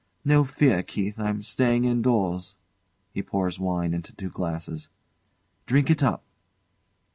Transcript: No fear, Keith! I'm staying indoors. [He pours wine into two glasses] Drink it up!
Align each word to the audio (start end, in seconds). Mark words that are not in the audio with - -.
No 0.25 0.43
fear, 0.43 0.81
Keith! 0.81 1.19
I'm 1.19 1.43
staying 1.43 1.85
indoors. 1.85 2.55
[He 3.13 3.21
pours 3.21 3.59
wine 3.59 3.93
into 3.93 4.15
two 4.15 4.31
glasses] 4.31 4.89
Drink 5.67 5.91
it 5.91 6.01
up! 6.01 6.23